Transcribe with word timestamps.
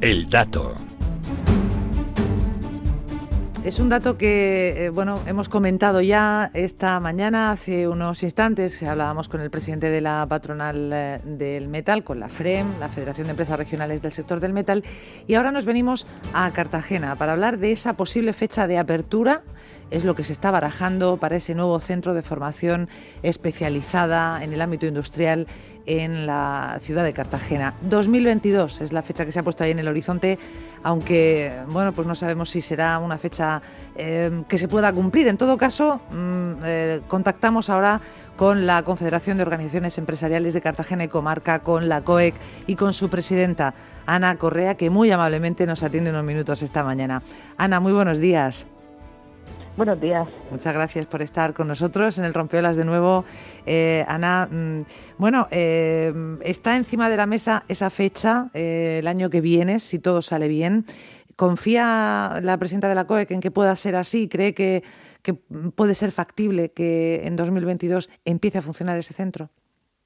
El 0.00 0.30
dato. 0.30 0.76
Es 3.64 3.80
un 3.80 3.88
dato 3.88 4.16
que, 4.16 4.86
eh, 4.86 4.90
bueno, 4.90 5.20
hemos 5.26 5.48
comentado 5.48 6.00
ya 6.00 6.52
esta 6.54 7.00
mañana, 7.00 7.50
hace 7.50 7.88
unos 7.88 8.22
instantes, 8.22 8.80
hablábamos 8.84 9.28
con 9.28 9.40
el 9.40 9.50
presidente 9.50 9.90
de 9.90 10.00
la 10.00 10.24
patronal 10.28 10.90
eh, 10.92 11.20
del 11.24 11.66
metal, 11.66 12.04
con 12.04 12.20
la 12.20 12.28
FREM, 12.28 12.78
la 12.78 12.88
Federación 12.88 13.26
de 13.26 13.32
Empresas 13.32 13.58
Regionales 13.58 14.00
del 14.00 14.12
Sector 14.12 14.38
del 14.38 14.52
Metal, 14.52 14.84
y 15.26 15.34
ahora 15.34 15.50
nos 15.50 15.64
venimos 15.64 16.06
a 16.32 16.50
Cartagena 16.52 17.16
para 17.16 17.32
hablar 17.32 17.58
de 17.58 17.72
esa 17.72 17.94
posible 17.94 18.32
fecha 18.32 18.68
de 18.68 18.78
apertura 18.78 19.42
es 19.90 20.04
lo 20.04 20.14
que 20.14 20.24
se 20.24 20.32
está 20.32 20.50
barajando 20.50 21.16
para 21.16 21.36
ese 21.36 21.54
nuevo 21.54 21.78
centro 21.80 22.14
de 22.14 22.22
formación 22.22 22.88
especializada 23.22 24.42
en 24.42 24.52
el 24.52 24.60
ámbito 24.60 24.86
industrial 24.86 25.46
en 25.88 26.26
la 26.26 26.78
ciudad 26.80 27.02
de 27.02 27.14
Cartagena. 27.14 27.74
2022 27.80 28.82
es 28.82 28.92
la 28.92 29.00
fecha 29.02 29.24
que 29.24 29.32
se 29.32 29.40
ha 29.40 29.42
puesto 29.42 29.64
ahí 29.64 29.70
en 29.70 29.78
el 29.78 29.88
horizonte, 29.88 30.38
aunque 30.82 31.52
bueno, 31.68 31.92
pues 31.92 32.06
no 32.06 32.14
sabemos 32.14 32.50
si 32.50 32.60
será 32.60 32.98
una 32.98 33.16
fecha 33.16 33.62
eh, 33.96 34.42
que 34.48 34.58
se 34.58 34.68
pueda 34.68 34.92
cumplir. 34.92 35.28
En 35.28 35.38
todo 35.38 35.56
caso, 35.56 36.02
mm, 36.10 36.52
eh, 36.62 37.00
contactamos 37.08 37.70
ahora 37.70 38.02
con 38.36 38.66
la 38.66 38.82
Confederación 38.82 39.38
de 39.38 39.44
Organizaciones 39.44 39.96
Empresariales 39.96 40.52
de 40.52 40.60
Cartagena 40.60 41.04
y 41.04 41.08
Comarca, 41.08 41.60
con 41.60 41.88
la 41.88 42.02
COEC 42.02 42.34
y 42.66 42.76
con 42.76 42.92
su 42.92 43.08
presidenta, 43.08 43.74
Ana 44.06 44.36
Correa, 44.36 44.76
que 44.76 44.90
muy 44.90 45.10
amablemente 45.10 45.66
nos 45.66 45.82
atiende 45.82 46.10
unos 46.10 46.24
minutos 46.24 46.60
esta 46.60 46.84
mañana. 46.84 47.22
Ana, 47.56 47.80
muy 47.80 47.92
buenos 47.92 48.18
días. 48.18 48.66
Buenos 49.78 50.00
días. 50.00 50.26
Muchas 50.50 50.74
gracias 50.74 51.06
por 51.06 51.22
estar 51.22 51.54
con 51.54 51.68
nosotros 51.68 52.18
en 52.18 52.24
el 52.24 52.34
Rompeolas 52.34 52.76
de 52.76 52.84
nuevo. 52.84 53.24
Eh, 53.64 54.04
Ana, 54.08 54.48
mm, 54.50 54.80
bueno, 55.18 55.46
eh, 55.52 56.12
está 56.42 56.76
encima 56.76 57.08
de 57.08 57.16
la 57.16 57.26
mesa 57.26 57.62
esa 57.68 57.88
fecha, 57.88 58.50
eh, 58.54 58.96
el 58.98 59.06
año 59.06 59.30
que 59.30 59.40
viene, 59.40 59.78
si 59.78 60.00
todo 60.00 60.20
sale 60.20 60.48
bien. 60.48 60.84
¿Confía 61.36 62.40
la 62.42 62.58
presidenta 62.58 62.88
de 62.88 62.96
la 62.96 63.06
COEC 63.06 63.30
en 63.30 63.40
que 63.40 63.52
pueda 63.52 63.76
ser 63.76 63.94
así? 63.94 64.28
¿Cree 64.28 64.52
que, 64.52 64.82
que 65.22 65.34
puede 65.34 65.94
ser 65.94 66.10
factible 66.10 66.72
que 66.72 67.22
en 67.24 67.36
2022 67.36 68.10
empiece 68.24 68.58
a 68.58 68.62
funcionar 68.62 68.98
ese 68.98 69.14
centro? 69.14 69.48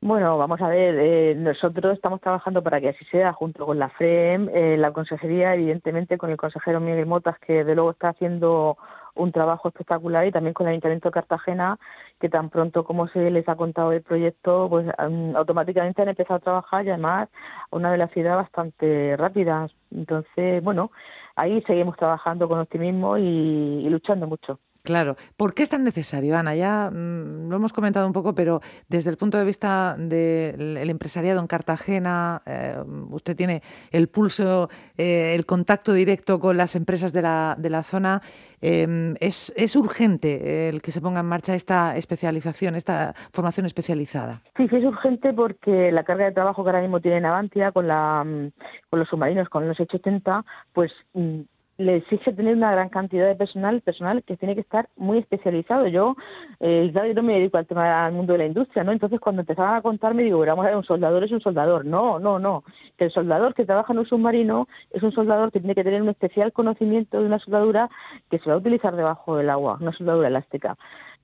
Bueno, 0.02 0.36
vamos 0.36 0.60
a 0.60 0.68
ver, 0.68 1.36
nosotros 1.36 1.94
estamos 1.94 2.20
trabajando 2.20 2.62
para 2.62 2.78
que 2.80 2.90
así 2.90 3.04
sea, 3.06 3.32
junto 3.32 3.64
con 3.64 3.78
la 3.78 3.88
FREM, 3.88 4.50
la 4.78 4.92
consejería, 4.92 5.54
evidentemente 5.54 6.18
con 6.18 6.28
el 6.30 6.36
consejero 6.36 6.80
Miguel 6.80 7.06
Motas, 7.06 7.38
que 7.38 7.64
de 7.64 7.74
luego 7.74 7.92
está 7.92 8.08
haciendo 8.08 8.76
un 9.14 9.32
trabajo 9.32 9.68
espectacular 9.68 10.26
y 10.26 10.32
también 10.32 10.54
con 10.54 10.66
el 10.66 10.72
Ayuntamiento 10.72 11.08
de 11.08 11.12
Cartagena, 11.12 11.78
que 12.20 12.28
tan 12.28 12.50
pronto 12.50 12.84
como 12.84 13.08
se 13.08 13.30
les 13.30 13.48
ha 13.48 13.56
contado 13.56 13.92
el 13.92 14.02
proyecto, 14.02 14.68
pues 14.70 14.86
automáticamente 15.34 16.02
han 16.02 16.08
empezado 16.08 16.36
a 16.36 16.40
trabajar 16.40 16.86
y 16.86 16.90
además 16.90 17.28
a 17.70 17.76
una 17.76 17.90
velocidad 17.90 18.36
bastante 18.36 19.16
rápida. 19.16 19.68
Entonces, 19.90 20.62
bueno, 20.62 20.90
ahí 21.36 21.62
seguimos 21.62 21.96
trabajando 21.96 22.48
con 22.48 22.60
optimismo 22.60 23.18
y 23.18 23.88
luchando 23.88 24.26
mucho. 24.26 24.58
Claro. 24.82 25.14
¿Por 25.36 25.54
qué 25.54 25.62
es 25.62 25.70
tan 25.70 25.84
necesario, 25.84 26.36
Ana? 26.36 26.56
Ya 26.56 26.90
mm, 26.90 27.48
lo 27.48 27.56
hemos 27.56 27.72
comentado 27.72 28.06
un 28.06 28.12
poco, 28.12 28.34
pero 28.34 28.60
desde 28.88 29.10
el 29.10 29.16
punto 29.16 29.38
de 29.38 29.44
vista 29.44 29.94
del 29.96 30.90
empresariado 30.90 31.40
en 31.40 31.46
Cartagena, 31.46 32.42
eh, 32.46 32.76
usted 33.10 33.36
tiene 33.36 33.62
el 33.92 34.08
pulso, 34.08 34.68
eh, 34.98 35.34
el 35.36 35.46
contacto 35.46 35.92
directo 35.92 36.40
con 36.40 36.56
las 36.56 36.74
empresas 36.74 37.12
de 37.12 37.22
la, 37.22 37.54
de 37.58 37.70
la 37.70 37.84
zona. 37.84 38.22
Em, 38.60 39.14
es, 39.20 39.52
es, 39.56 39.76
urgente 39.76 40.68
el 40.68 40.82
que 40.82 40.92
se 40.92 41.00
ponga 41.00 41.20
en 41.20 41.26
marcha 41.26 41.54
esta 41.54 41.96
especialización, 41.96 42.74
esta 42.74 43.14
formación 43.32 43.66
especializada? 43.66 44.42
Sí, 44.56 44.68
sí 44.68 44.76
es 44.76 44.84
urgente 44.84 45.32
porque 45.32 45.90
la 45.92 46.04
carga 46.04 46.26
de 46.26 46.32
trabajo 46.32 46.62
que 46.62 46.70
ahora 46.70 46.82
mismo 46.82 47.00
tiene 47.00 47.26
Avantia 47.26 47.72
con, 47.72 47.86
la, 47.86 48.24
mm, 48.24 48.50
con 48.90 48.98
los 48.98 49.08
submarinos, 49.08 49.48
con 49.48 49.66
los 49.66 49.78
880, 49.78 50.44
pues 50.72 50.92
mm, 51.14 51.40
le 51.78 51.96
exige 51.96 52.32
tener 52.32 52.56
una 52.56 52.72
gran 52.72 52.88
cantidad 52.88 53.26
de 53.26 53.34
personal, 53.34 53.80
personal 53.80 54.22
que 54.22 54.36
tiene 54.36 54.54
que 54.54 54.60
estar 54.60 54.88
muy 54.96 55.18
especializado. 55.18 55.86
Yo, 55.88 56.16
eh, 56.60 56.92
yo 56.94 57.14
no 57.14 57.22
me 57.22 57.34
dedico 57.34 57.56
al 57.58 57.66
tema 57.66 58.06
al 58.06 58.12
mundo 58.12 58.34
de 58.34 58.40
la 58.40 58.46
industria, 58.46 58.84
¿no? 58.84 58.92
Entonces 58.92 59.20
cuando 59.20 59.42
empezaban 59.42 59.76
a 59.76 59.82
contarme 59.82 60.22
digo, 60.22 60.38
vamos 60.38 60.64
a 60.64 60.68
ver, 60.68 60.76
un 60.76 60.84
soldador 60.84 61.24
es 61.24 61.32
un 61.32 61.40
soldador. 61.40 61.84
No, 61.84 62.18
no, 62.18 62.38
no. 62.38 62.64
Que 62.98 63.06
el 63.06 63.12
soldador 63.12 63.54
que 63.54 63.64
trabaja 63.64 63.92
en 63.92 64.00
un 64.00 64.06
submarino 64.06 64.68
es 64.90 65.02
un 65.02 65.12
soldador 65.12 65.50
que 65.50 65.60
tiene 65.60 65.74
que 65.74 65.84
tener 65.84 66.02
un 66.02 66.10
especial 66.10 66.52
conocimiento 66.52 67.20
de 67.20 67.26
una 67.26 67.38
soldadura 67.38 67.88
que 68.30 68.38
se 68.38 68.48
va 68.48 68.54
a 68.54 68.58
utilizar 68.58 68.94
debajo 68.94 69.36
del 69.36 69.50
agua, 69.50 69.78
una 69.80 69.92
soldadura 69.92 70.28
elástica. 70.28 70.76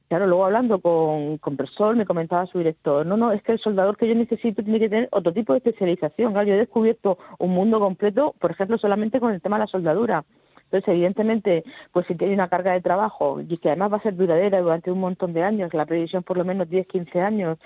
Claro, 0.08 0.26
luego 0.26 0.46
hablando 0.46 0.80
con, 0.80 1.36
con 1.36 1.56
Persol, 1.58 1.96
me 1.96 2.06
comentaba 2.06 2.46
su 2.46 2.56
director, 2.56 3.04
no, 3.04 3.18
no, 3.18 3.30
es 3.30 3.42
que 3.42 3.52
el 3.52 3.58
soldador 3.58 3.98
que 3.98 4.08
yo 4.08 4.14
necesito 4.14 4.62
tiene 4.62 4.78
que 4.78 4.88
tener 4.88 5.08
otro 5.12 5.34
tipo 5.34 5.52
de 5.52 5.58
especialización. 5.58 6.32
Claro, 6.32 6.48
yo 6.48 6.54
he 6.54 6.58
descubierto 6.58 7.18
un 7.38 7.50
mundo 7.50 7.78
completo, 7.78 8.34
por 8.40 8.50
ejemplo, 8.50 8.78
solamente 8.78 9.20
con 9.20 9.34
el 9.34 9.42
tema 9.42 9.56
de 9.56 9.64
la 9.64 9.66
soldadura. 9.66 10.24
Entonces, 10.64 10.88
evidentemente, 10.88 11.64
pues 11.92 12.06
si 12.06 12.14
tiene 12.14 12.34
una 12.34 12.48
carga 12.48 12.72
de 12.72 12.80
trabajo 12.80 13.40
y 13.40 13.56
que 13.58 13.68
además 13.68 13.92
va 13.92 13.96
a 13.98 14.02
ser 14.02 14.16
duradera 14.16 14.60
durante 14.60 14.90
un 14.90 15.00
montón 15.00 15.32
de 15.34 15.42
años, 15.42 15.74
la 15.74 15.86
previsión 15.86 16.22
por 16.22 16.38
lo 16.38 16.44
menos 16.44 16.68
10, 16.70 16.86
15 16.86 17.20
años, 17.20 17.58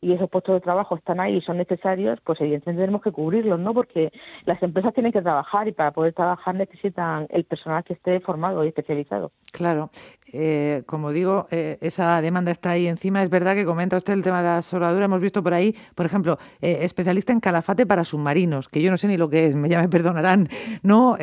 y 0.00 0.12
esos 0.12 0.30
puestos 0.30 0.54
de 0.54 0.60
trabajo 0.60 0.96
están 0.96 1.20
ahí 1.20 1.36
y 1.36 1.40
son 1.42 1.58
necesarios, 1.58 2.18
pues 2.24 2.40
evidentemente 2.40 2.82
tenemos 2.82 3.02
que 3.02 3.12
cubrirlos, 3.12 3.60
¿no? 3.60 3.74
Porque 3.74 4.10
las 4.46 4.62
empresas 4.62 4.94
tienen 4.94 5.12
que 5.12 5.20
trabajar 5.20 5.68
y 5.68 5.72
para 5.72 5.90
poder 5.90 6.14
trabajar 6.14 6.54
necesitan 6.54 7.26
el 7.28 7.44
personal 7.44 7.84
que 7.84 7.92
esté 7.92 8.20
formado 8.20 8.64
y 8.64 8.68
especializado. 8.68 9.32
Claro. 9.52 9.90
Eh, 10.32 10.84
como 10.86 11.10
digo, 11.10 11.48
eh, 11.50 11.76
esa 11.80 12.22
demanda 12.22 12.50
está 12.50 12.70
ahí 12.70 12.86
encima. 12.86 13.22
Es 13.22 13.30
verdad 13.30 13.54
que 13.54 13.64
comenta 13.64 13.96
usted 13.96 14.14
el 14.14 14.22
tema 14.22 14.38
de 14.38 14.48
la 14.48 14.62
soldadura. 14.62 15.04
Hemos 15.04 15.20
visto 15.20 15.42
por 15.42 15.52
ahí, 15.52 15.74
por 15.94 16.06
ejemplo, 16.06 16.38
eh, 16.62 16.78
especialista 16.82 17.32
en 17.32 17.40
calafate 17.40 17.84
para 17.84 18.04
submarinos, 18.04 18.68
que 18.68 18.80
yo 18.80 18.90
no 18.90 18.96
sé 18.96 19.08
ni 19.08 19.16
lo 19.16 19.28
que 19.28 19.46
es, 19.46 19.54
ya 19.68 19.80
me 19.80 19.88
perdonarán. 19.88 20.48
No, 20.82 21.16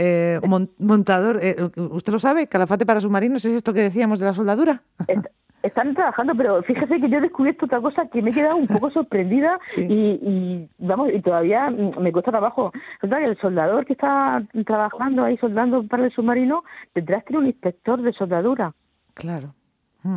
montador, 0.78 1.40
¿usted 1.92 2.14
lo 2.14 2.20
sabe? 2.20 2.48
¿Calafate 2.48 2.86
para 2.86 3.02
submarinos 3.02 3.44
es 3.46 3.56
esto 3.56 3.74
que 3.74 3.82
decíamos 3.82 4.20
de 4.20 4.26
la 4.26 4.34
soldadura? 4.34 4.84
Están 5.68 5.94
trabajando, 5.94 6.34
pero 6.36 6.62
fíjese 6.64 7.00
que 7.00 7.10
yo 7.10 7.18
he 7.18 7.22
descubierto 7.22 7.66
otra 7.66 7.82
cosa 7.82 8.08
que 8.08 8.22
me 8.22 8.32
he 8.32 8.34
quedado 8.34 8.58
un 8.58 8.68
poco 8.68 8.90
sorprendida 8.90 9.60
y, 9.78 10.68
vamos, 10.78 11.10
y 11.14 11.22
todavía 11.22 11.70
me 11.70 12.12
cuesta 12.12 12.32
trabajo. 12.32 12.72
el 13.02 13.38
soldador 13.38 13.86
que 13.86 13.94
está 13.94 14.44
trabajando 14.66 15.24
ahí 15.24 15.38
soldando 15.38 15.86
para 15.88 16.06
el 16.06 16.12
submarino 16.12 16.64
tendrá 16.94 17.20
que 17.20 17.28
tener 17.28 17.42
un 17.42 17.48
inspector 17.48 18.02
de 18.02 18.14
soldadura. 18.14 18.74
Claro. 19.14 19.54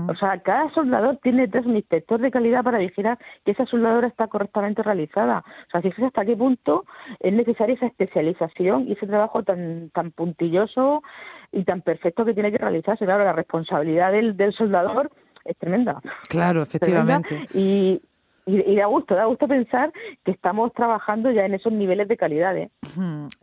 O 0.09 0.15
sea, 0.15 0.39
cada 0.39 0.71
soldador 0.71 1.19
tiene 1.22 1.49
tres 1.49 1.66
un 1.66 1.77
inspector 1.77 2.21
de 2.21 2.31
calidad 2.31 2.62
para 2.62 2.78
vigilar 2.78 3.19
que 3.44 3.53
esa 3.53 3.66
soldadura 3.66 4.06
está 4.06 4.28
correctamente 4.28 4.83
realizada. 4.83 5.39
O 5.66 5.71
sea, 5.71 5.83
fíjese 5.83 6.06
hasta 6.06 6.25
qué 6.25 6.37
punto 6.37 6.84
es 7.19 7.33
necesaria 7.33 7.75
esa 7.75 7.87
especialización 7.87 8.87
y 8.87 8.93
ese 8.93 9.06
trabajo 9.06 9.43
tan 9.43 9.91
tan 9.91 10.12
puntilloso 10.12 11.03
y 11.50 11.65
tan 11.65 11.83
perfecto 11.83 12.25
que 12.25 12.34
tiene 12.34 12.53
que 12.53 12.59
realizarse. 12.59 13.05
Claro, 13.05 13.25
la 13.25 13.33
responsabilidad 13.33 14.12
del, 14.12 14.37
del 14.37 14.53
soldador 14.53 15.10
es 15.45 15.56
tremenda. 15.59 16.01
Claro, 16.28 16.62
efectivamente. 16.62 17.47
Y, 17.55 18.01
y, 18.47 18.77
da 18.77 18.87
gusto, 18.87 19.15
da 19.15 19.27
gusto 19.27 19.47
pensar 19.47 19.93
que 20.25 20.33
estamos 20.33 20.73
trabajando 20.73 21.31
ya 21.31 21.45
en 21.45 21.55
esos 21.55 21.73
niveles 21.73 22.09
de 22.09 22.17
calidad. 22.17 22.56
¿eh? 22.56 22.71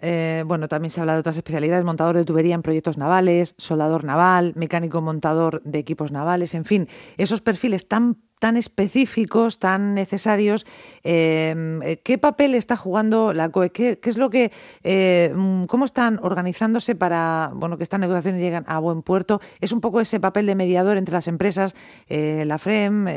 Eh, 0.02 0.44
bueno, 0.46 0.68
también 0.68 0.92
se 0.92 1.00
habla 1.00 1.14
de 1.14 1.20
otras 1.20 1.38
especialidades, 1.38 1.86
montador 1.86 2.16
de 2.16 2.26
tubería 2.26 2.56
en 2.56 2.62
proyectos 2.62 2.98
navales, 2.98 3.56
soldador 3.58 4.04
naval, 4.04 4.54
mecánico 4.56 5.02
montador 5.02 5.62
de 5.64 5.80
equipos 5.80 6.12
navales, 6.12 6.56
en 6.56 6.66
fin, 6.66 6.88
esos 7.18 7.42
perfiles 7.42 7.88
tan 7.88 8.18
tan 8.40 8.58
específicos, 8.58 9.60
tan 9.60 9.94
necesarios. 9.94 10.66
Em, 11.04 11.82
eh, 11.82 11.98
¿Qué 12.04 12.18
papel 12.18 12.56
está 12.56 12.76
jugando 12.76 13.34
la 13.34 13.50
COE? 13.50 13.72
¿Qué, 13.72 14.00
es 14.04 14.18
lo 14.18 14.30
que, 14.30 14.52
eh, 14.84 15.34
mm, 15.36 15.64
cómo 15.66 15.86
están 15.86 16.20
organizándose 16.22 16.96
para, 16.96 17.52
bueno, 17.54 17.78
que 17.78 17.84
estas 17.84 18.00
negociaciones 18.00 18.42
lleguen 18.42 18.64
a 18.68 18.80
buen 18.80 19.02
puerto? 19.02 19.40
Es 19.60 19.72
un 19.72 19.82
poco 19.82 20.00
ese 20.00 20.20
papel 20.20 20.46
de 20.46 20.56
mediador 20.56 20.98
entre 20.98 21.14
las 21.14 21.28
empresas, 21.28 21.76
eh, 22.08 22.44
la 22.46 22.58
FREM, 22.58 23.08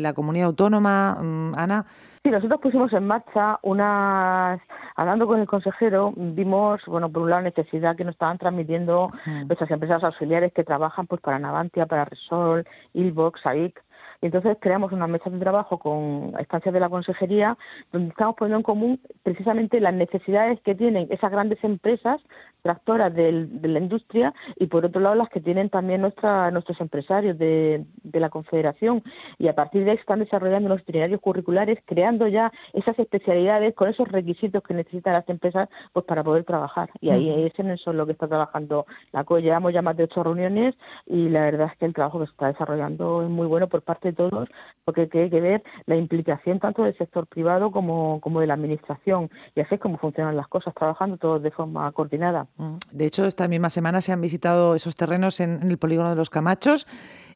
la 0.00 0.12
comunidad 0.14 0.46
autónoma, 0.46 1.18
mm, 1.20 1.54
Ana. 1.56 1.86
Sí, 2.22 2.30
nosotros 2.30 2.60
pusimos 2.60 2.92
en 2.92 3.06
marcha 3.06 3.58
unas, 3.62 4.60
hablando 4.94 5.26
con 5.26 5.40
el 5.40 5.46
consejero, 5.46 6.12
vimos, 6.14 6.80
bueno, 6.86 7.10
por 7.10 7.22
un 7.22 7.30
lado 7.30 7.42
necesidad 7.42 7.96
que 7.96 8.04
nos 8.04 8.12
estaban 8.12 8.36
transmitiendo 8.36 9.10
nuestras 9.46 9.70
empresas 9.70 10.04
auxiliares 10.04 10.52
que 10.52 10.62
trabajan 10.62 11.06
pues 11.06 11.22
para 11.22 11.38
Navantia, 11.38 11.86
para 11.86 12.04
Resol, 12.04 12.66
Ilbox, 12.92 13.40
AIC, 13.46 13.82
y 14.22 14.26
entonces 14.26 14.56
creamos 14.60 14.92
una 14.92 15.06
mesa 15.06 15.30
de 15.30 15.38
trabajo 15.38 15.78
con 15.78 16.34
estancias 16.38 16.74
de 16.74 16.80
la 16.80 16.88
consejería 16.88 17.56
donde 17.92 18.10
estamos 18.10 18.36
poniendo 18.36 18.58
en 18.58 18.62
común 18.62 19.00
precisamente 19.22 19.80
las 19.80 19.94
necesidades 19.94 20.60
que 20.60 20.74
tienen 20.74 21.06
esas 21.10 21.30
grandes 21.30 21.62
empresas 21.64 22.20
tractoras 22.62 23.14
de 23.14 23.48
la 23.62 23.78
industria 23.78 24.34
y 24.56 24.66
por 24.66 24.84
otro 24.84 25.00
lado 25.00 25.14
las 25.14 25.28
que 25.28 25.40
tienen 25.40 25.70
también 25.70 26.00
nuestra, 26.00 26.50
nuestros 26.50 26.80
empresarios 26.80 27.38
de, 27.38 27.84
la 28.12 28.28
Confederación 28.28 29.02
y 29.38 29.48
a 29.48 29.54
partir 29.54 29.84
de 29.84 29.92
ahí 29.92 29.96
están 29.96 30.18
desarrollando 30.18 30.68
los 30.68 30.82
itinerarios 30.82 31.20
curriculares 31.20 31.78
creando 31.86 32.28
ya 32.28 32.52
esas 32.74 32.98
especialidades 32.98 33.74
con 33.74 33.88
esos 33.88 34.06
requisitos 34.08 34.62
que 34.62 34.74
necesitan 34.74 35.14
las 35.14 35.28
empresas 35.28 35.68
pues 35.92 36.04
para 36.04 36.22
poder 36.22 36.44
trabajar 36.44 36.90
y 37.00 37.10
ahí 37.10 37.44
es 37.44 37.58
en 37.58 37.70
eso 37.70 37.92
lo 37.92 38.04
que 38.04 38.12
está 38.12 38.28
trabajando 38.28 38.84
la 39.12 39.24
COE 39.24 39.42
llevamos 39.42 39.72
ya 39.72 39.80
más 39.80 39.96
de 39.96 40.04
ocho 40.04 40.22
reuniones 40.22 40.74
y 41.06 41.28
la 41.30 41.42
verdad 41.42 41.68
es 41.72 41.78
que 41.78 41.86
el 41.86 41.94
trabajo 41.94 42.20
que 42.20 42.26
se 42.26 42.32
está 42.32 42.48
desarrollando 42.48 43.22
es 43.22 43.30
muy 43.30 43.46
bueno 43.46 43.68
por 43.68 43.82
parte 43.82 44.08
entre 44.08 44.28
todos, 44.28 44.48
porque 44.84 45.08
hay 45.12 45.30
que 45.30 45.40
ver 45.40 45.62
la 45.86 45.96
implicación 45.96 46.58
tanto 46.58 46.82
del 46.82 46.96
sector 46.96 47.26
privado 47.26 47.70
como, 47.70 48.20
como 48.20 48.40
de 48.40 48.46
la 48.46 48.54
administración. 48.54 49.30
Y 49.54 49.60
así 49.60 49.74
es 49.74 49.80
como 49.80 49.98
funcionan 49.98 50.36
las 50.36 50.48
cosas, 50.48 50.74
trabajando 50.74 51.16
todos 51.16 51.42
de 51.42 51.50
forma 51.50 51.90
coordinada. 51.92 52.46
Mm. 52.56 52.76
De 52.92 53.06
hecho, 53.06 53.26
esta 53.26 53.48
misma 53.48 53.70
semana 53.70 54.00
se 54.00 54.12
han 54.12 54.20
visitado 54.20 54.74
esos 54.74 54.94
terrenos 54.96 55.40
en, 55.40 55.62
el 55.62 55.78
polígono 55.78 56.10
de 56.10 56.16
los 56.16 56.30
Camachos, 56.30 56.86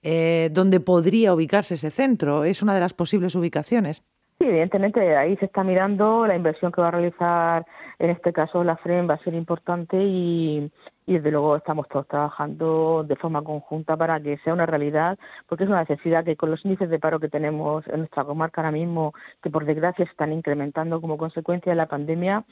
eh, 0.02 0.50
donde 0.52 0.80
podría 0.80 1.34
ubicarse 1.34 1.74
ese 1.74 1.90
centro. 1.90 2.44
Es 2.44 2.62
una 2.62 2.74
de 2.74 2.80
las 2.80 2.92
posibles 2.92 3.34
ubicaciones. 3.34 4.02
Sí, 4.38 4.46
evidentemente 4.48 5.16
ahí 5.16 5.36
se 5.36 5.44
está 5.44 5.62
mirando 5.62 6.26
la 6.26 6.34
inversión 6.34 6.72
que 6.72 6.80
va 6.80 6.88
a 6.88 6.90
realizar, 6.90 7.64
en 8.00 8.10
este 8.10 8.32
caso 8.32 8.64
la 8.64 8.76
FREM 8.76 9.08
va 9.08 9.14
a 9.14 9.22
ser 9.22 9.32
importante 9.34 9.96
y, 9.96 10.70
desde 11.06 11.30
luego 11.30 11.56
estamos 11.56 11.86
todos 11.88 12.08
trabajando 12.08 13.04
de 13.06 13.14
forma 13.16 13.44
conjunta 13.44 13.96
para 13.96 14.20
que 14.20 14.38
sea 14.38 14.52
una 14.52 14.66
realidad, 14.66 15.18
porque 15.46 15.64
es 15.64 15.70
una 15.70 15.80
necesidad 15.80 16.24
que 16.24 16.36
con 16.36 16.50
los 16.50 16.64
índices 16.64 16.90
de 16.90 16.98
paro 16.98 17.20
que 17.20 17.28
tenemos 17.28 17.86
en 17.86 17.98
nuestra 18.00 18.24
comarca 18.24 18.60
ahora 18.60 18.72
mismo, 18.72 19.12
que 19.42 19.50
por 19.50 19.64
desgracia 19.66 20.04
se 20.04 20.10
están 20.10 20.32
incrementando 20.32 21.00
como 21.00 21.16
consecuencia 21.16 21.70
de 21.70 21.76
la 21.76 21.86
pandemia, 21.86 22.44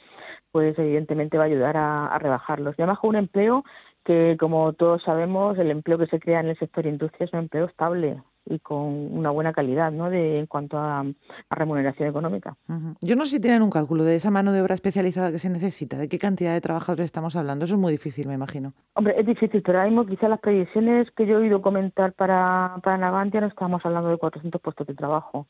pues 0.53 0.79
evidentemente 0.79 1.39
va 1.39 1.45
a 1.45 1.47
ayudar 1.47 1.77
a, 1.77 2.19
rebajarlos. 2.19 2.79
Y 2.79 2.83
además 2.83 2.99
un 3.03 3.17
empleo 3.17 3.65
que, 4.05 4.37
como 4.39 4.73
todos 4.73 5.03
sabemos, 5.03 5.59
el 5.59 5.71
empleo 5.71 5.99
que 5.99 6.07
se 6.07 6.21
crea 6.21 6.41
en 6.41 6.49
el 6.49 6.59
sector 6.59 6.87
industria 6.87 7.25
es 7.25 7.33
un 7.33 7.41
empleo 7.41 7.67
estable 7.67 8.23
y 8.45 8.59
con 8.59 9.17
una 9.17 9.31
buena 9.31 9.53
calidad 9.53 9.93
¿no? 9.93 10.11
de, 10.11 10.41
en 10.41 10.47
cuanto 10.47 10.77
a, 10.79 11.05
remuneración 11.51 12.09
económica. 12.09 12.57
Yo 13.01 13.15
no 13.15 13.25
sé 13.25 13.37
si 13.37 13.41
tienen 13.41 13.63
un 13.63 13.71
cálculo 13.71 14.05
de 14.05 14.17
esa 14.17 14.31
mano 14.31 14.53
de 14.53 14.61
obra 14.61 14.75
especializada 14.75 15.31
que 15.31 15.39
se 15.39 15.51
necesita, 15.51 15.97
de 15.97 16.09
qué 16.09 16.19
cantidad 16.19 16.53
de 16.53 16.61
trabajadores 16.61 17.05
estamos 17.05 17.37
hablando. 17.37 17.65
Eso 17.65 17.75
es 17.75 17.81
muy 17.81 17.93
difícil, 17.93 18.27
me 18.27 18.35
imagino. 18.35 18.73
Hombre, 18.95 19.15
es 19.19 19.27
difícil, 19.27 19.63
pero 19.63 19.79
ahora 19.79 19.91
mismo 19.91 20.07
quizás 20.07 20.31
las 20.31 20.41
previsiones 20.41 21.11
que 21.13 21.27
yo 21.27 21.35
he 21.35 21.43
oído 21.43 21.63
comentar 21.63 22.13
para, 22.15 22.77
para 22.83 22.99
Navantia 22.99 23.41
no 23.41 23.47
estamos 23.47 23.85
hablando 23.85 24.11
de 24.11 24.19
400 24.19 24.61
puestos 24.61 24.87
de 24.87 24.95
trabajo. 24.95 25.47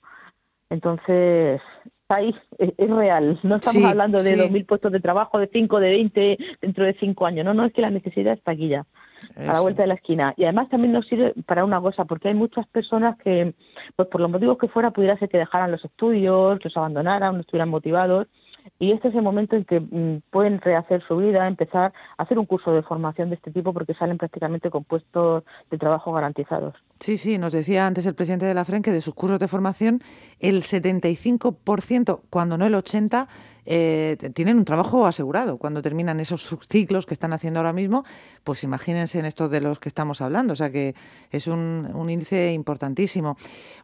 Entonces, 0.69 1.61
ahí 2.17 2.35
es, 2.59 2.91
real. 2.91 3.39
No 3.43 3.57
estamos 3.57 3.85
hablando 3.85 4.23
de 4.23 4.37
2.000 4.37 4.67
puestos 4.67 4.93
de 4.93 5.01
trabajo, 5.01 5.39
de 5.39 5.49
5, 5.49 5.81
de 5.81 5.91
20 5.91 6.39
dentro 6.61 6.85
de 6.85 6.95
5 6.95 7.27
años. 7.27 7.45
No, 7.45 7.55
no, 7.55 7.65
es 7.65 7.73
que 7.73 7.83
la 7.83 7.91
necesidad 7.91 8.35
está 8.35 8.53
aquí 8.53 8.69
ya 8.69 8.85
a 9.37 9.53
la 9.53 9.61
vuelta 9.61 9.83
de 9.83 9.89
la 9.89 9.95
esquina. 9.95 10.35
Y 10.37 10.45
además 10.45 10.69
también 10.69 10.93
nos 10.93 11.07
sirve 11.07 11.35
para 11.47 11.65
una 11.65 11.81
cosa, 11.81 12.05
porque 12.05 12.29
hay 12.29 12.35
muchas 12.35 12.67
personas 12.67 13.17
que, 13.19 13.55
pues 13.97 14.09
por 14.09 14.21
los 14.21 14.31
motivos 14.31 14.59
que 14.59 14.69
fuera, 14.69 14.91
pudiera 14.91 15.19
ser 15.19 15.29
que 15.29 15.39
dejaran 15.39 15.71
los 15.71 15.85
estudios, 15.85 16.63
los 16.63 16.77
abandonaran, 16.77 17.35
no 17.35 17.41
estuvieran 17.41 17.69
motivados 17.69 18.29
y 18.79 18.93
este 18.93 19.09
es 19.09 19.15
el 19.15 19.23
momento 19.23 19.57
en 19.57 19.65
que 19.65 19.81
mm, 19.81 20.23
pueden 20.31 20.61
rehacer 20.61 21.03
su 21.07 21.17
vida, 21.17 21.47
empezar 21.47 21.93
a 22.19 22.23
hacer 22.23 22.39
un 22.39 22.47
curso 22.47 22.73
de 22.73 22.83
formación 22.83 23.31
de 23.31 23.37
este 23.37 23.51
tipo 23.51 23.73
porque 23.73 23.95
salen 23.95 24.19
prácticamente 24.19 24.71
con 24.71 24.85
puestos 24.85 25.45
de 25.71 25.79
trabajo 25.79 26.13
garantizados. 26.13 26.75
Sí, 26.99 27.17
sí, 27.17 27.39
nos 27.39 27.53
decía 27.53 27.87
antes 27.87 28.07
el 28.07 28.15
presidente 28.15 28.47
de 28.47 28.55
la 28.55 28.65
FREN 28.65 28.83
que 28.83 28.91
de 28.91 29.01
sus 29.01 29.15
cursos 29.15 29.41
de 29.41 29.49
formación 29.49 30.01
el 30.41 30.63
75%, 30.63 32.21
cuando 32.31 32.59
no 32.59 32.67
el 32.67 32.75
80%, 32.75 33.27
eh, 33.65 34.17
tienen 34.35 34.59
un 34.59 34.65
trabajo 34.65 35.07
asegurado. 35.07 35.57
Cuando 35.57 35.83
terminan 35.83 36.19
esos 36.19 36.49
ciclos 36.69 37.07
que 37.07 37.15
están 37.15 37.33
haciendo 37.33 37.61
ahora 37.61 37.73
mismo, 37.73 38.05
pues 38.43 38.65
imagínense 38.65 39.21
en 39.21 39.25
estos 39.25 39.51
de 39.51 39.61
los 39.61 39.79
que 39.79 39.89
estamos 39.89 40.21
hablando. 40.21 40.53
O 40.55 40.57
sea 40.57 40.71
que 40.71 40.95
es 41.31 41.47
un, 41.47 41.89
índice 42.09 42.53
importantísimo. 42.53 43.37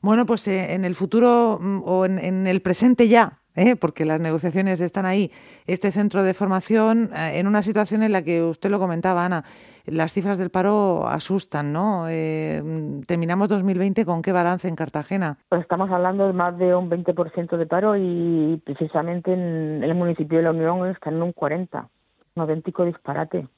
Bueno, 0.03 0.27
pues 0.27 0.49
eh, 0.49 0.75
en 0.75 0.85
el 0.85 0.97
futuro 0.97 1.59
mm, 1.61 1.83
o 1.85 2.05
en 2.05 2.47
el 2.47 2.61
presente 2.61 3.07
ya, 3.07 3.39
¿eh? 3.59 3.77
porque 3.77 4.05
las 4.05 4.21
negociaciones 4.21 4.81
están 4.81 5.05
ahí. 5.05 5.31
Este 5.67 5.91
centro 5.91 6.23
de 6.23 6.35
formación, 6.35 7.11
eh, 7.15 7.39
en 7.39 7.47
una 7.47 7.63
situación 7.63 8.03
en 8.03 8.13
la 8.13 8.23
que 8.23 8.43
usted 8.43 8.71
lo 8.71 8.79
comentaba, 8.79 9.25
Ana, 9.25 9.45
las 9.87 10.13
cifras 10.13 10.39
del 10.39 10.51
paro 10.51 11.07
asustan, 11.09 11.73
¿no? 11.73 12.07
Eh, 12.09 12.63
terminamos 13.07 13.49
2020 13.49 14.05
con 14.05 14.23
qué 14.23 14.33
balance 14.33 14.69
en 14.69 14.77
Cartagena. 14.77 15.39
Pues 15.49 15.63
estamos 15.63 15.91
hablando 15.91 16.27
de 16.27 16.33
más 16.33 16.57
de 16.59 16.75
un 16.75 16.91
20% 16.91 17.57
de 17.57 17.67
paro 17.67 17.97
y 17.97 18.61
precisamente 18.65 19.33
en 19.33 19.83
el 19.83 19.95
municipio 19.95 20.39
de 20.39 20.45
La 20.45 20.51
Unión 20.51 20.87
están 20.89 21.15
en 21.15 21.23
un 21.23 21.35
40%, 21.35 21.89
un 22.35 22.43
auténtico 22.43 22.85
disparate. 22.85 23.49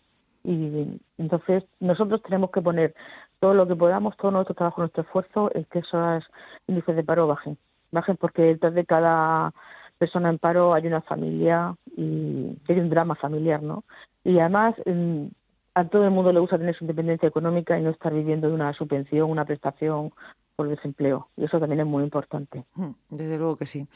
Y 0.42 1.00
entonces 1.18 1.64
nosotros 1.80 2.22
tenemos 2.22 2.50
que 2.50 2.62
poner 2.62 2.94
todo 3.40 3.52
lo 3.52 3.66
que 3.66 3.76
podamos, 3.76 4.16
todo 4.16 4.30
nuestro 4.30 4.54
trabajo, 4.54 4.80
nuestro 4.80 5.02
esfuerzo, 5.02 5.50
en 5.54 5.64
que 5.64 5.80
esos 5.80 6.24
índices 6.66 6.96
de 6.96 7.04
paro 7.04 7.26
bajen. 7.26 7.58
Bajen 7.90 8.16
porque 8.16 8.42
detrás 8.42 8.72
de 8.74 8.86
cada 8.86 9.52
persona 10.00 10.30
en 10.30 10.38
paro 10.38 10.72
hay 10.72 10.86
una 10.86 11.02
familia 11.02 11.76
y 11.94 12.56
hay 12.66 12.80
un 12.80 12.88
drama 12.88 13.14
familiar, 13.16 13.62
¿no? 13.62 13.84
Y 14.24 14.38
además 14.38 14.74
a 15.74 15.84
todo 15.84 16.04
el 16.04 16.10
mundo 16.10 16.32
le 16.32 16.40
gusta 16.40 16.58
tener 16.58 16.74
su 16.74 16.84
independencia 16.84 17.28
económica 17.28 17.78
y 17.78 17.82
no 17.82 17.90
estar 17.90 18.12
viviendo 18.12 18.48
de 18.48 18.54
una 18.54 18.72
subvención, 18.72 19.30
una 19.30 19.44
prestación 19.44 20.10
por 20.56 20.68
desempleo. 20.68 21.28
Y 21.36 21.44
eso 21.44 21.60
también 21.60 21.80
es 21.80 21.86
muy 21.86 22.02
importante. 22.02 22.64
Hmm, 22.74 22.92
desde 23.10 23.36
luego 23.36 23.56
que 23.56 23.66
sí. 23.66 23.86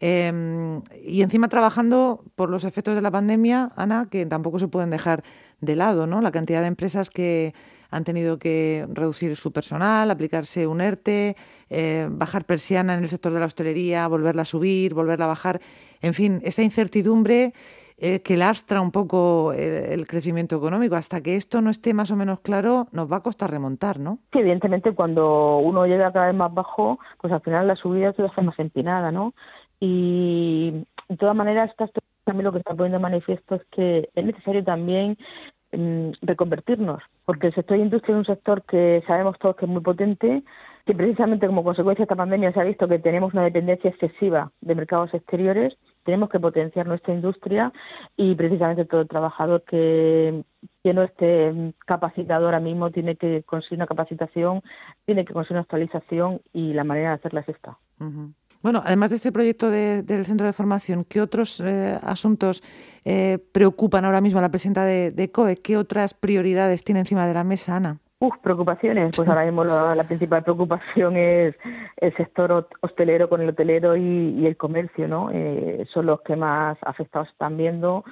Em, 0.00 0.82
y 1.04 1.22
encima 1.22 1.48
trabajando 1.48 2.24
por 2.34 2.50
los 2.50 2.64
efectos 2.64 2.94
de 2.94 3.00
la 3.00 3.10
pandemia, 3.10 3.72
Ana, 3.76 4.08
que 4.10 4.26
tampoco 4.26 4.58
se 4.58 4.68
pueden 4.68 4.90
dejar 4.90 5.22
de 5.60 5.76
lado, 5.76 6.06
¿no? 6.06 6.20
La 6.20 6.32
cantidad 6.32 6.60
de 6.60 6.68
empresas 6.68 7.10
que 7.10 7.54
han 7.90 8.04
tenido 8.04 8.38
que 8.38 8.86
reducir 8.92 9.36
su 9.36 9.52
personal, 9.52 10.10
aplicarse 10.10 10.66
un 10.66 10.80
ERTE, 10.80 11.36
eh, 11.70 12.08
bajar 12.10 12.44
persiana 12.44 12.94
en 12.94 13.04
el 13.04 13.08
sector 13.08 13.32
de 13.32 13.38
la 13.38 13.46
hostelería, 13.46 14.08
volverla 14.08 14.42
a 14.42 14.46
subir, 14.46 14.94
volverla 14.94 15.26
a 15.26 15.28
bajar. 15.28 15.60
En 16.02 16.12
fin, 16.12 16.40
esta 16.42 16.62
incertidumbre 16.62 17.52
eh, 17.96 18.22
que 18.22 18.36
lastra 18.36 18.80
un 18.80 18.90
poco 18.90 19.52
el, 19.52 20.04
crecimiento 20.08 20.56
económico. 20.56 20.96
Hasta 20.96 21.20
que 21.20 21.36
esto 21.36 21.60
no 21.60 21.70
esté 21.70 21.94
más 21.94 22.10
o 22.10 22.16
menos 22.16 22.40
claro, 22.40 22.88
nos 22.90 23.10
va 23.10 23.18
a 23.18 23.20
costar 23.20 23.52
remontar, 23.52 24.00
¿no? 24.00 24.18
Sí, 24.32 24.40
evidentemente 24.40 24.92
cuando 24.92 25.58
uno 25.58 25.86
llega 25.86 26.12
cada 26.12 26.26
vez 26.26 26.34
más 26.34 26.52
bajo, 26.52 26.98
pues 27.20 27.32
al 27.32 27.40
final 27.42 27.68
la 27.68 27.76
subida 27.76 28.12
se 28.14 28.24
hace 28.24 28.42
más 28.42 28.58
empinada, 28.58 29.12
¿no? 29.12 29.32
Y 29.86 30.70
de 31.10 31.16
todas 31.18 31.36
maneras, 31.36 31.70
también 32.24 32.44
lo 32.44 32.52
que 32.52 32.60
está 32.60 32.74
poniendo 32.74 33.00
manifiesto 33.00 33.56
es 33.56 33.64
que 33.70 34.08
es 34.14 34.24
necesario 34.24 34.64
también 34.64 35.18
mm, 35.72 36.12
reconvertirnos, 36.22 37.02
porque 37.26 37.48
el 37.48 37.54
sector 37.54 37.76
de 37.76 37.84
industria 37.84 38.14
es 38.14 38.18
un 38.20 38.34
sector 38.34 38.62
que 38.62 39.04
sabemos 39.06 39.38
todos 39.38 39.56
que 39.56 39.66
es 39.66 39.70
muy 39.70 39.82
potente, 39.82 40.42
que 40.86 40.94
precisamente 40.94 41.46
como 41.46 41.62
consecuencia 41.64 42.00
de 42.00 42.04
esta 42.04 42.16
pandemia 42.16 42.50
se 42.54 42.60
ha 42.60 42.64
visto 42.64 42.88
que 42.88 42.98
tenemos 42.98 43.34
una 43.34 43.44
dependencia 43.44 43.90
excesiva 43.90 44.52
de 44.62 44.74
mercados 44.74 45.12
exteriores, 45.12 45.76
tenemos 46.04 46.30
que 46.30 46.40
potenciar 46.40 46.86
nuestra 46.86 47.12
industria 47.12 47.70
y 48.16 48.34
precisamente 48.36 48.86
todo 48.86 49.02
el 49.02 49.08
trabajador 49.08 49.64
que, 49.64 50.44
que 50.82 50.94
no 50.94 51.02
esté 51.02 51.74
capacitado 51.84 52.46
ahora 52.46 52.60
mismo 52.60 52.90
tiene 52.90 53.16
que 53.16 53.42
conseguir 53.42 53.80
una 53.80 53.86
capacitación, 53.86 54.62
tiene 55.04 55.26
que 55.26 55.34
conseguir 55.34 55.56
una 55.56 55.62
actualización 55.62 56.40
y 56.54 56.72
la 56.72 56.84
manera 56.84 57.10
de 57.10 57.14
hacerla 57.16 57.40
es 57.40 57.50
esta. 57.50 57.76
Bueno, 58.64 58.80
además 58.82 59.10
de 59.10 59.16
este 59.16 59.30
proyecto 59.30 59.68
del 59.68 60.24
centro 60.24 60.46
de 60.46 60.54
formación, 60.54 61.04
¿qué 61.04 61.20
otros 61.20 61.60
eh, 61.60 61.98
asuntos 62.02 62.62
eh, 63.04 63.38
preocupan 63.52 64.06
ahora 64.06 64.22
mismo 64.22 64.38
a 64.38 64.42
la 64.42 64.48
presidenta 64.48 64.86
de, 64.86 65.30
COE? 65.30 65.56
¿Qué 65.56 65.76
otras 65.76 66.14
prioridades 66.14 66.82
tiene 66.82 67.00
encima 67.00 67.26
de 67.26 67.34
la 67.34 67.44
mesa, 67.44 67.76
Ana? 67.76 67.98
Uf, 68.20 68.38
preocupaciones. 68.42 69.14
Pues 69.14 69.28
ahora 69.28 69.44
mismo 69.44 69.64
la, 69.64 70.02
principal 70.04 70.44
preocupación 70.44 71.14
es 71.18 71.54
el 71.98 72.16
sector 72.16 72.66
hostelero 72.80 73.28
con 73.28 73.42
el 73.42 73.50
hotelero 73.50 73.98
y, 73.98 74.46
el 74.46 74.56
comercio, 74.56 75.08
¿no? 75.08 75.28
Eh, 75.30 75.84
son 75.92 76.06
los 76.06 76.22
que 76.22 76.34
más 76.34 76.78
afectados 76.80 77.28
están 77.28 77.58
viendo. 77.58 78.02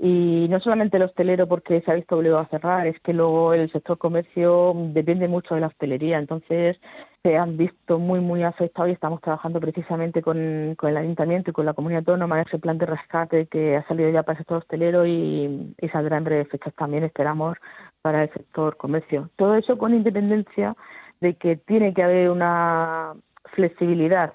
Y 0.00 0.46
no 0.48 0.60
solamente 0.60 0.96
el 0.96 1.02
hostelero 1.02 1.48
porque 1.48 1.80
se 1.80 1.90
ha 1.90 1.94
visto 1.94 2.16
obligado 2.16 2.42
a 2.42 2.48
cerrar, 2.48 2.86
es 2.86 2.98
que 3.00 3.12
luego 3.12 3.52
el 3.52 3.70
sector 3.72 3.98
comercio 3.98 4.72
depende 4.92 5.26
mucho 5.26 5.56
de 5.56 5.60
la 5.60 5.66
hostelería. 5.66 6.18
Entonces, 6.18 6.76
se 7.22 7.36
han 7.36 7.56
visto 7.56 7.98
muy, 7.98 8.20
muy 8.20 8.44
afectados 8.44 8.90
y 8.90 8.92
estamos 8.92 9.20
trabajando 9.20 9.58
precisamente 9.60 10.22
con, 10.22 10.38
el 10.38 10.96
ayuntamiento 10.96 11.50
y 11.50 11.52
con 11.52 11.66
la 11.66 11.74
comunidad 11.74 12.00
autónoma 12.00 12.40
en 12.40 12.46
ese 12.46 12.60
plan 12.60 12.78
de 12.78 12.86
rescate 12.86 13.46
que 13.46 13.76
ha 13.76 13.86
salido 13.88 14.08
ya 14.10 14.22
para 14.22 14.34
el 14.34 14.38
sector 14.38 14.58
hostelero 14.58 15.04
y, 15.04 15.74
saldrá 15.90 16.18
en 16.18 16.24
breves 16.24 16.48
fechas 16.48 16.74
también, 16.74 17.02
esperamos, 17.02 17.58
para 18.00 18.22
el 18.22 18.32
sector 18.32 18.76
comercio. 18.76 19.30
Todo 19.36 19.56
eso 19.56 19.78
con 19.78 19.94
independencia 19.94 20.76
de 21.20 21.34
que 21.34 21.56
tiene 21.56 21.92
que 21.92 22.04
haber 22.04 22.30
una 22.30 23.14
flexibilidad 23.54 24.34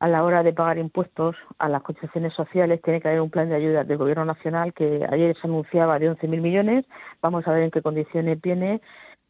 a 0.00 0.08
la 0.08 0.24
hora 0.24 0.42
de 0.42 0.54
pagar 0.54 0.78
impuestos 0.78 1.36
a 1.58 1.68
las 1.68 1.82
cotizaciones 1.82 2.32
sociales, 2.32 2.80
tiene 2.82 3.00
que 3.00 3.08
haber 3.08 3.20
un 3.20 3.30
plan 3.30 3.50
de 3.50 3.56
ayuda 3.56 3.84
del 3.84 3.98
Gobierno 3.98 4.24
Nacional 4.24 4.72
que 4.72 5.06
ayer 5.08 5.36
se 5.36 5.46
anunciaba 5.46 5.98
de 5.98 6.10
11.000 6.10 6.40
millones. 6.40 6.86
Vamos 7.20 7.46
a 7.46 7.52
ver 7.52 7.64
en 7.64 7.70
qué 7.70 7.82
condiciones 7.82 8.40
viene 8.40 8.80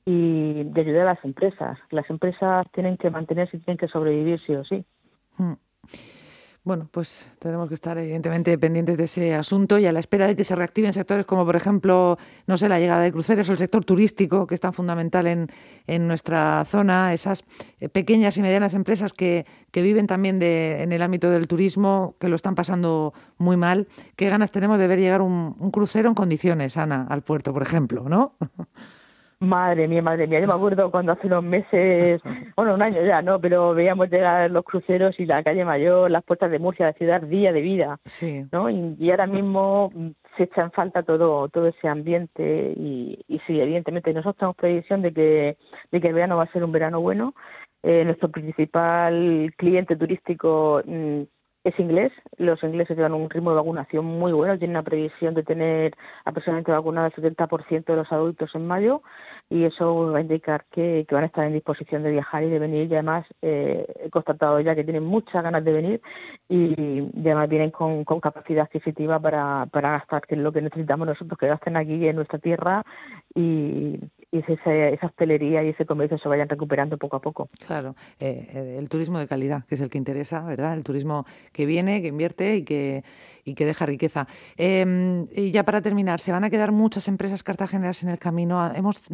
y 0.05 0.62
de 0.62 0.81
ayudar 0.81 1.03
a 1.03 1.15
las 1.15 1.25
empresas. 1.25 1.77
Las 1.91 2.09
empresas 2.09 2.67
tienen 2.73 2.97
que 2.97 3.11
mantenerse 3.11 3.57
y 3.57 3.61
tienen 3.61 3.79
que 3.79 3.89
sobrevivir 3.89 4.41
sí 4.47 4.55
o 4.55 4.65
sí. 4.65 4.85
Hmm. 5.37 5.55
Bueno, 6.62 6.90
pues 6.93 7.33
tenemos 7.38 7.69
que 7.69 7.75
estar 7.75 7.97
evidentemente 7.97 8.59
pendientes 8.59 8.99
de 8.99 9.05
ese 9.05 9.35
asunto 9.35 9.79
y 9.79 9.87
a 9.87 9.93
la 9.93 9.99
espera 9.99 10.26
de 10.26 10.37
que 10.37 10.45
se 10.45 10.55
reactiven 10.55 10.93
sectores 10.93 11.25
como, 11.25 11.47
por 11.47 11.57
ejemplo, 11.57 12.19
no 12.47 12.59
sé, 12.59 12.69
la 12.69 12.79
llegada 12.79 13.00
de 13.00 13.12
cruceros 13.12 13.49
o 13.49 13.52
el 13.52 13.59
sector 13.59 13.83
turístico, 13.83 14.47
que 14.47 14.57
es 14.57 14.61
tan 14.61 14.75
fundamental 14.75 15.26
en, 15.26 15.49
en 15.87 16.07
nuestra 16.07 16.62
zona, 16.67 17.14
esas 17.14 17.45
eh, 17.81 17.88
pequeñas 17.88 18.37
y 18.37 18.43
medianas 18.43 18.75
empresas 18.75 19.14
que, 19.14 19.47
que 19.71 19.81
viven 19.81 20.07
también 20.07 20.38
de, 20.38 20.83
en 20.83 20.93
el 20.93 21.00
ámbito 21.00 21.31
del 21.31 21.49
turismo, 21.49 22.17
que 22.21 22.29
lo 22.29 22.37
están 22.37 22.55
pasando 22.55 23.14
muy 23.38 23.57
mal. 23.57 23.88
¿Qué 24.14 24.29
ganas 24.29 24.50
tenemos 24.50 24.79
de 24.79 24.87
ver 24.87 24.99
llegar 24.99 25.23
un, 25.23 25.57
un 25.59 25.71
crucero 25.71 26.11
en 26.11 26.14
condiciones, 26.14 26.76
Ana, 26.76 27.07
al 27.09 27.23
puerto, 27.23 27.55
por 27.55 27.62
ejemplo, 27.62 28.07
no? 28.07 28.37
Madre 29.42 29.88
mía, 29.88 30.02
madre 30.02 30.26
mía, 30.26 30.38
yo 30.38 30.47
me 30.47 30.52
acuerdo 30.52 30.90
cuando 30.90 31.12
hace 31.12 31.26
unos 31.26 31.42
meses, 31.42 32.20
bueno, 32.56 32.75
un 32.75 32.82
año 32.82 33.02
ya, 33.02 33.23
¿no? 33.23 33.40
Pero 33.40 33.73
veíamos 33.73 34.11
llegar 34.11 34.50
los 34.50 34.64
cruceros 34.64 35.18
y 35.18 35.25
la 35.25 35.42
calle 35.42 35.64
Mayor, 35.64 36.11
las 36.11 36.23
puertas 36.25 36.50
de 36.50 36.59
Murcia, 36.59 36.85
la 36.85 36.92
ciudad 36.92 37.23
día 37.23 37.50
de 37.50 37.62
vida, 37.62 37.99
sí. 38.04 38.44
¿no? 38.52 38.68
Y, 38.68 39.11
ahora 39.11 39.26
mismo 39.26 39.90
se 40.37 40.42
echa 40.42 40.62
en 40.62 40.73
falta 40.73 41.02
todo 41.02 41.49
todo 41.49 41.68
ese 41.68 41.88
ambiente 41.88 42.75
y, 42.76 43.18
y 43.28 43.38
sí, 43.47 43.59
evidentemente 43.59 44.12
nosotros 44.12 44.37
tenemos 44.37 44.56
previsión 44.56 45.00
de 45.00 45.12
que, 45.14 45.56
de 45.90 46.00
que 46.00 46.09
el 46.09 46.14
verano 46.14 46.37
va 46.37 46.44
a 46.44 46.52
ser 46.52 46.62
un 46.62 46.73
verano 46.73 47.00
bueno. 47.00 47.35
Eh, 47.82 48.04
nuestro 48.04 48.28
principal 48.28 49.54
cliente 49.56 49.97
turístico 49.97 50.82
mm, 50.85 51.23
es 51.64 51.79
inglés. 51.79 52.12
Los 52.38 52.62
ingleses 52.62 52.97
llevan 52.97 53.14
un 53.14 53.29
ritmo 53.29 53.50
de 53.50 53.57
vacunación 53.57 54.05
muy 54.05 54.33
bueno. 54.33 54.59
Tienen 54.59 54.76
una 54.76 54.83
previsión 54.83 55.35
de 55.35 55.43
tener 55.43 55.95
aproximadamente 56.25 56.73
vacunado 56.73 57.07
el 57.07 57.12
70% 57.12 57.85
de 57.85 57.97
los 57.97 58.11
adultos 58.12 58.50
en 58.55 58.67
mayo 58.67 59.02
y 59.50 59.64
eso 59.64 60.11
va 60.12 60.19
a 60.19 60.23
indicar 60.23 60.64
que, 60.71 61.07
van 61.11 61.25
a 61.25 61.26
estar 61.26 61.45
en 61.45 61.52
disposición 61.52 62.02
de 62.02 62.12
viajar 62.12 62.45
y 62.45 62.50
de 62.50 62.59
venir. 62.59 62.90
Y 62.90 62.95
además 62.95 63.26
eh, 63.43 63.87
he 64.05 64.11
constatado 64.11 64.61
ya 64.61 64.75
que 64.75 64.85
tienen 64.85 65.05
muchas 65.05 65.43
ganas 65.43 65.64
de 65.64 65.73
venir 65.73 66.00
y, 66.49 67.00
además 67.21 67.49
vienen 67.49 67.71
con, 67.71 68.05
capacidad 68.21 68.64
adquisitiva 68.64 69.19
para, 69.19 69.67
para 69.67 69.93
gastar, 69.93 70.23
que 70.23 70.35
es 70.35 70.40
lo 70.40 70.52
que 70.52 70.62
necesitamos 70.62 71.07
nosotros, 71.07 71.38
que 71.38 71.47
gasten 71.47 71.76
aquí 71.76 72.07
en 72.07 72.17
nuestra 72.17 72.38
tierra 72.38 72.85
y, 73.35 73.99
y 74.32 74.38
esa, 74.38 74.72
esa 74.72 75.06
hostelería 75.06 75.62
y 75.64 75.70
ese 75.70 75.84
comercio 75.84 76.18
se 76.18 76.28
vayan 76.28 76.49
recuperando 76.49 76.96
poco 76.99 77.16
a 77.16 77.20
poco. 77.20 77.49
Claro, 77.66 77.96
eh, 78.20 78.49
eh, 78.52 78.76
el 78.78 78.88
turismo 78.88 79.18
de 79.18 79.26
calidad, 79.26 79.64
que 79.64 79.75
es 79.75 79.80
el 79.80 79.90
que 79.90 79.99
interesa, 79.99 80.40
¿verdad? 80.44 80.75
El 80.75 80.84
turismo 80.84 81.25
que 81.52 81.66
viene, 81.66 82.00
que 82.00 82.08
invierte 82.08 82.56
y 82.56 82.64
que, 82.64 83.02
y 83.44 83.54
que 83.54 83.66
deja 83.66 83.87
riqueza. 83.87 84.26
Em, 84.56 85.26
y 85.34 85.50
ya 85.50 85.64
para 85.64 85.82
terminar, 85.82 86.20
¿se 86.20 86.30
van 86.32 86.44
a 86.44 86.50
quedar 86.50 86.70
muchas 86.70 87.08
empresas 87.08 87.42
cartageneras 87.42 88.02
en 88.04 88.10
el 88.10 88.18
camino? 88.18 88.72
Hemos 88.75 89.08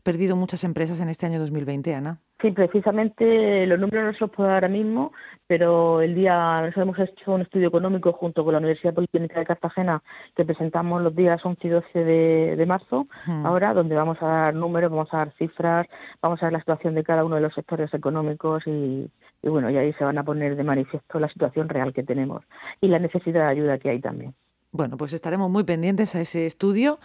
perdido 0.00 0.36
muchas 0.36 0.64
empresas 0.64 1.00
en 1.00 1.08
este 1.08 1.26
año 1.26 1.38
2020, 1.38 1.94
Ana. 1.94 2.20
Sí, 2.40 2.52
precisamente 2.52 3.66
los 3.66 3.78
números 3.78 4.04
no 4.04 4.12
se 4.14 4.20
los 4.20 4.30
puedo 4.30 4.48
dar 4.48 4.64
ahora 4.64 4.68
mismo, 4.68 5.12
pero 5.46 6.00
el 6.00 6.14
día 6.14 6.62
nosotros 6.62 6.82
hemos 6.82 6.98
hecho 6.98 7.32
un 7.32 7.42
estudio 7.42 7.68
económico 7.68 8.12
junto 8.14 8.44
con 8.44 8.52
la 8.52 8.60
Universidad 8.60 8.94
Politécnica 8.94 9.40
de 9.40 9.46
Cartagena 9.46 10.02
que 10.34 10.46
presentamos 10.46 11.02
los 11.02 11.14
días 11.14 11.44
11 11.44 11.66
y 11.66 11.70
12 11.70 12.04
de, 12.04 12.66
marzo, 12.66 13.08
ahora 13.44 13.74
donde 13.74 13.94
vamos 13.94 14.16
a 14.22 14.26
dar 14.26 14.54
números, 14.54 14.90
vamos 14.90 15.12
a 15.12 15.18
dar 15.18 15.32
cifras, 15.36 15.86
vamos 16.22 16.42
a 16.42 16.46
ver 16.46 16.54
la 16.54 16.60
situación 16.60 16.94
de 16.94 17.04
cada 17.04 17.24
uno 17.24 17.34
de 17.34 17.42
los 17.42 17.52
sectores 17.52 17.92
económicos 17.92 18.62
y, 18.66 19.10
bueno, 19.42 19.68
y 19.68 19.76
ahí 19.76 19.92
se 19.94 20.04
van 20.04 20.16
a 20.16 20.24
poner 20.24 20.56
de 20.56 20.64
manifiesto 20.64 21.20
la 21.20 21.28
situación 21.28 21.68
real 21.68 21.92
que 21.92 22.04
tenemos 22.04 22.42
y 22.80 22.88
la 22.88 22.98
necesidad 22.98 23.44
de 23.44 23.50
ayuda 23.50 23.78
que 23.78 23.90
hay 23.90 24.00
también. 24.00 24.34
Bueno, 24.72 24.96
pues 24.96 25.12
estaremos 25.12 25.50
muy 25.50 25.64
pendientes 25.64 26.14
a 26.14 26.20
ese 26.20 26.46
estudio 26.46 27.00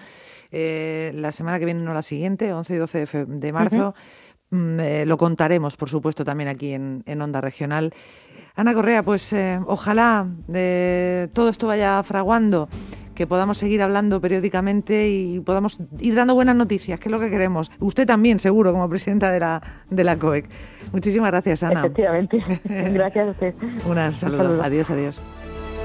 eh, 0.52 1.12
la 1.16 1.32
semana 1.32 1.60
que 1.60 1.66
viene, 1.66 1.82
no 1.82 1.94
la 1.94 2.04
siguiente, 2.04 2.54
11 2.54 2.76
y 2.76 2.78
12 2.78 3.26
de, 3.26 3.54
marzo. 3.54 3.96
Mm, 4.52 4.80
eh, 4.80 5.06
lo 5.06 5.18
contaremos, 5.18 5.76
por 5.76 5.90
supuesto, 5.90 6.24
también 6.24 6.50
aquí 6.50 6.74
en, 6.74 7.22
Onda 7.22 7.42
Regional. 7.42 7.94
Ana 8.56 8.74
Correa, 8.74 9.04
pues 9.04 9.34
eh, 9.34 9.60
ojalá 9.66 10.28
eh, 10.54 11.28
todo 11.34 11.50
esto 11.50 11.68
vaya 11.68 12.02
fraguando, 12.04 12.70
que 13.14 13.28
podamos 13.28 13.58
seguir 13.58 13.82
hablando 13.82 14.22
periódicamente 14.22 15.10
y 15.10 15.40
podamos 15.40 15.80
ir 16.00 16.16
dando 16.16 16.36
buenas 16.36 16.56
noticias, 16.56 17.00
que 17.00 17.10
es 17.10 17.12
lo 17.12 17.20
que 17.20 17.30
queremos. 17.30 17.72
Usted 17.80 18.06
también, 18.06 18.40
seguro, 18.40 18.72
como 18.72 18.88
presidenta 18.90 19.32
de 19.32 19.40
la, 19.40 19.62
de 19.90 20.04
la 20.04 20.18
COEC. 20.18 20.48
Muchísimas 20.94 21.32
gracias, 21.32 21.64
Ana. 21.64 21.80
Efectivamente. 21.82 22.44
gracias 22.64 23.28
a 23.28 23.32
usted. 23.32 23.56
Un 23.86 24.14
saludo. 24.14 24.64
Adiós, 24.64 24.90
adiós. 24.90 25.22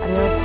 Adiós. 0.05 0.40